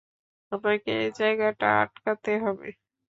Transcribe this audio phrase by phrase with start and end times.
[0.51, 2.67] আমাকে এ জায়গাটা আটকাতে হবে।